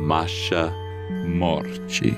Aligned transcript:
Macha 0.00 0.72
Morte. 1.26 2.16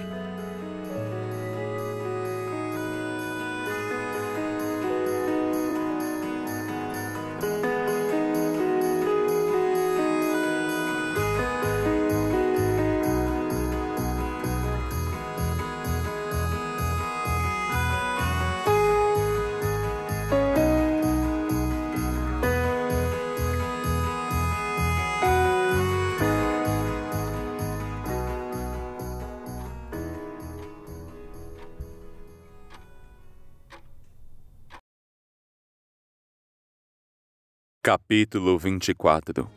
Capítulo 37.85 38.57
24 38.61 39.51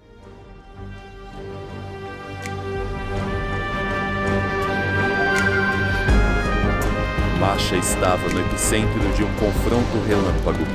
Masha 7.40 7.76
estava 7.76 8.28
no 8.30 8.40
epicentro 8.40 9.00
de 9.14 9.24
um 9.24 9.32
confronto 9.36 10.00
relâmpago. 10.08 10.66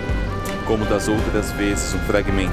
Como 0.64 0.84
das 0.84 1.08
outras 1.08 1.50
vezes, 1.50 1.92
um 1.92 1.98
fragmento, 2.06 2.52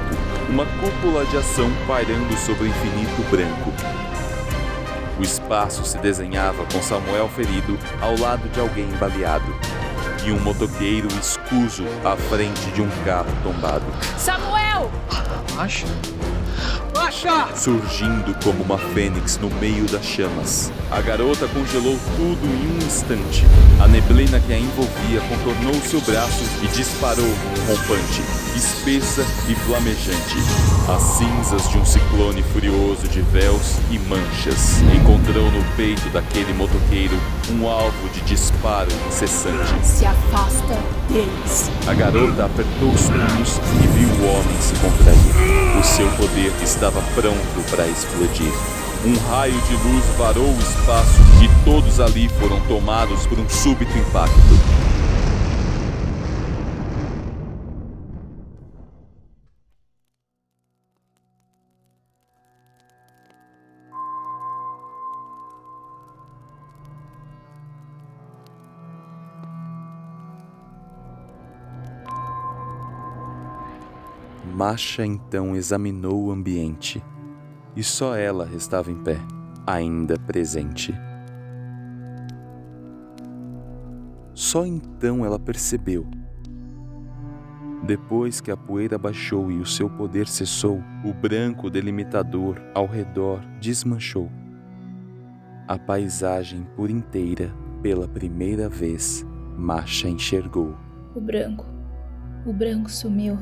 uma 0.49 0.65
cúpula 0.65 1.23
de 1.27 1.37
ação 1.37 1.69
pairando 1.85 2.35
sobre 2.35 2.63
o 2.63 2.67
infinito 2.67 3.21
branco. 3.29 3.71
O 5.19 5.21
espaço 5.21 5.85
se 5.85 5.99
desenhava 5.99 6.65
com 6.73 6.81
Samuel 6.81 7.29
ferido 7.29 7.77
ao 8.01 8.17
lado 8.17 8.49
de 8.49 8.59
alguém 8.59 8.89
baleado 8.93 9.53
e 10.27 10.31
um 10.31 10.39
motoqueiro 10.41 11.07
escuso 11.21 11.85
à 12.03 12.17
frente 12.17 12.69
de 12.71 12.81
um 12.81 12.89
carro 13.05 13.31
tombado. 13.43 13.85
Samuel! 14.17 14.91
Acha? 15.57 15.87
Surgindo 17.55 18.35
como 18.43 18.63
uma 18.63 18.77
fênix 18.77 19.37
no 19.37 19.49
meio 19.61 19.85
das 19.85 20.03
chamas. 20.03 20.71
A 20.91 20.99
garota 20.99 21.47
congelou 21.47 21.97
tudo 22.17 22.45
em 22.45 22.73
um 22.73 22.85
instante. 22.85 23.45
A 23.81 23.87
neblina 23.87 24.41
que 24.41 24.51
a 24.51 24.59
envolvia 24.59 25.21
contornou 25.29 25.73
seu 25.81 26.01
braço 26.01 26.43
e 26.61 26.67
disparou 26.67 27.33
rompante, 27.65 28.21
espessa 28.57 29.25
e 29.47 29.55
flamejante. 29.55 30.35
As 30.93 31.01
cinzas 31.01 31.69
de 31.69 31.77
um 31.77 31.85
ciclone 31.85 32.43
furioso 32.43 33.07
de 33.07 33.21
véus 33.21 33.77
e 33.89 33.97
manchas. 33.99 34.81
Encontrou 34.93 35.49
no 35.49 35.63
peito 35.77 36.09
daquele 36.09 36.51
motoqueiro 36.53 37.17
um 37.51 37.69
alvo 37.69 38.09
de 38.09 38.19
disparo 38.21 38.91
incessante. 39.07 39.85
Se 39.85 40.05
afasta 40.05 40.77
deles. 41.07 41.71
A 41.87 41.93
garota 41.93 42.43
apertou 42.43 42.89
os 42.89 43.01
punhos 43.03 43.61
e 43.81 43.87
viu 43.87 44.09
o 44.09 44.29
homem 44.29 44.59
se 44.59 44.73
contrair. 44.75 45.79
O 45.79 45.83
seu 45.85 46.05
poder 46.17 46.51
estava 46.61 47.01
pronto 47.15 47.71
para 47.71 47.87
explodir. 47.87 48.51
Um 49.05 49.17
raio 49.29 49.53
de 49.53 49.73
luz 49.87 50.03
varou 50.17 50.49
o 50.49 50.59
espaço 50.59 51.21
e 51.41 51.63
todos 51.63 52.01
ali 52.01 52.27
foram 52.27 52.59
tomados 52.67 53.25
por 53.25 53.39
um 53.39 53.47
súbito 53.47 53.97
impacto. 53.97 54.86
Masha 74.57 75.05
então 75.05 75.55
examinou 75.55 76.25
o 76.25 76.31
ambiente 76.31 76.99
e 77.75 77.83
só 77.83 78.15
ela 78.15 78.43
restava 78.43 78.89
em 78.89 78.95
pé, 78.95 79.19
ainda 79.67 80.17
presente. 80.17 80.95
Só 84.33 84.65
então 84.65 85.23
ela 85.23 85.37
percebeu. 85.37 86.07
Depois 87.83 88.41
que 88.41 88.49
a 88.49 88.57
poeira 88.57 88.97
baixou 88.97 89.51
e 89.51 89.59
o 89.59 89.65
seu 89.65 89.91
poder 89.91 90.27
cessou, 90.27 90.81
o 91.05 91.13
branco 91.13 91.69
delimitador 91.69 92.59
ao 92.73 92.87
redor 92.87 93.39
desmanchou. 93.61 94.27
A 95.67 95.77
paisagem 95.77 96.65
por 96.75 96.89
inteira, 96.89 97.53
pela 97.83 98.07
primeira 98.07 98.67
vez, 98.67 99.23
Masha 99.55 100.09
enxergou. 100.09 100.75
O 101.13 101.21
branco. 101.21 101.67
O 102.43 102.51
branco 102.51 102.89
sumiu. 102.89 103.37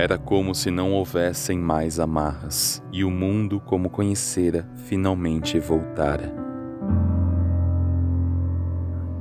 Era 0.00 0.16
como 0.16 0.54
se 0.54 0.70
não 0.70 0.92
houvessem 0.92 1.58
mais 1.58 1.98
amarras, 1.98 2.80
e 2.92 3.02
o 3.02 3.10
mundo 3.10 3.58
como 3.58 3.90
conhecera 3.90 4.64
finalmente 4.86 5.58
voltara. 5.58 6.32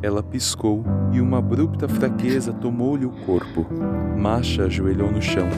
Ela 0.03 0.21
piscou 0.21 0.83
e 1.11 1.19
uma 1.19 1.39
abrupta 1.39 1.89
fraqueza 1.89 2.53
tomou-lhe 2.53 3.07
o 3.07 3.09
corpo. 3.25 3.65
Masha 4.15 4.65
ajoelhou 4.65 5.11
no 5.11 5.19
chão 5.19 5.49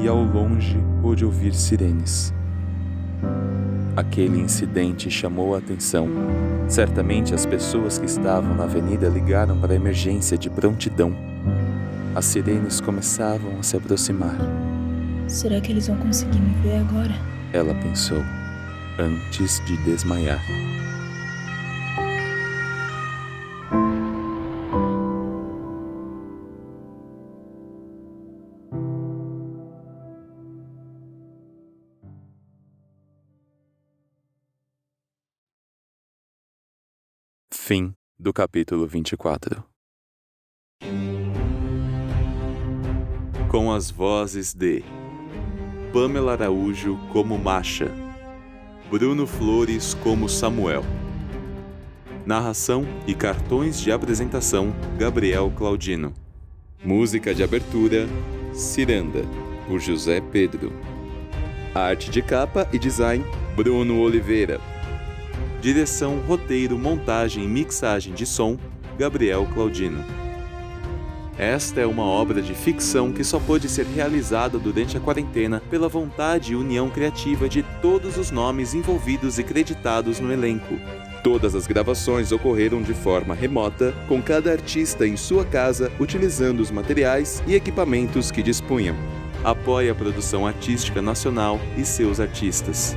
e 0.00 0.06
ao 0.06 0.22
longe 0.22 0.80
pôde 1.02 1.24
ouvir 1.24 1.52
sirenes. 1.54 2.32
Aquele 3.96 4.38
incidente 4.38 5.10
chamou 5.10 5.56
a 5.56 5.58
atenção. 5.58 6.06
Certamente 6.68 7.34
as 7.34 7.44
pessoas 7.44 7.98
que 7.98 8.06
estavam 8.06 8.54
na 8.54 8.62
avenida 8.62 9.08
ligaram 9.08 9.58
para 9.58 9.72
a 9.72 9.76
emergência 9.76 10.38
de 10.38 10.48
prontidão. 10.48 11.12
As 12.18 12.24
sirenes 12.24 12.80
começavam 12.80 13.60
a 13.60 13.62
se 13.62 13.76
aproximar. 13.76 14.36
Será 15.28 15.60
que 15.60 15.70
eles 15.70 15.86
vão 15.86 15.96
conseguir 15.98 16.40
me 16.40 16.52
ver 16.62 16.78
agora? 16.78 17.14
Ela 17.52 17.72
pensou, 17.80 18.18
antes 18.98 19.64
de 19.64 19.76
desmaiar. 19.84 20.40
Fim 37.54 37.94
do 38.18 38.32
capítulo 38.32 38.88
24. 38.88 39.64
Com 43.48 43.72
as 43.72 43.90
vozes 43.90 44.52
de 44.52 44.84
Pamela 45.90 46.32
Araújo 46.32 46.98
como 47.10 47.38
Masha, 47.38 47.90
Bruno 48.90 49.26
Flores 49.26 49.94
como 49.94 50.28
Samuel. 50.28 50.84
Narração 52.26 52.86
e 53.06 53.14
cartões 53.14 53.80
de 53.80 53.90
apresentação 53.90 54.74
Gabriel 54.98 55.50
Claudino. 55.56 56.12
Música 56.84 57.34
de 57.34 57.42
abertura 57.42 58.06
Ciranda, 58.52 59.22
por 59.66 59.80
José 59.80 60.20
Pedro. 60.20 60.70
Arte 61.74 62.10
de 62.10 62.20
capa 62.20 62.68
e 62.70 62.78
design 62.78 63.24
Bruno 63.56 63.98
Oliveira. 64.02 64.60
Direção, 65.62 66.18
roteiro, 66.28 66.78
montagem 66.78 67.44
e 67.44 67.48
mixagem 67.48 68.12
de 68.12 68.26
som 68.26 68.58
Gabriel 68.98 69.48
Claudino. 69.54 70.27
Esta 71.38 71.80
é 71.80 71.86
uma 71.86 72.02
obra 72.02 72.42
de 72.42 72.52
ficção 72.52 73.12
que 73.12 73.22
só 73.22 73.38
pôde 73.38 73.68
ser 73.68 73.86
realizada 73.86 74.58
durante 74.58 74.96
a 74.96 75.00
quarentena 75.00 75.62
pela 75.70 75.88
vontade 75.88 76.52
e 76.52 76.56
união 76.56 76.90
criativa 76.90 77.48
de 77.48 77.62
todos 77.80 78.16
os 78.16 78.32
nomes 78.32 78.74
envolvidos 78.74 79.38
e 79.38 79.44
creditados 79.44 80.18
no 80.18 80.32
elenco. 80.32 80.74
Todas 81.22 81.54
as 81.54 81.64
gravações 81.64 82.32
ocorreram 82.32 82.82
de 82.82 82.92
forma 82.92 83.36
remota, 83.36 83.94
com 84.08 84.20
cada 84.20 84.50
artista 84.50 85.06
em 85.06 85.16
sua 85.16 85.44
casa 85.44 85.92
utilizando 86.00 86.58
os 86.58 86.72
materiais 86.72 87.40
e 87.46 87.54
equipamentos 87.54 88.32
que 88.32 88.42
dispunham. 88.42 88.96
Apoie 89.44 89.88
a 89.88 89.94
produção 89.94 90.44
artística 90.44 91.00
nacional 91.00 91.60
e 91.76 91.84
seus 91.84 92.18
artistas. 92.18 92.96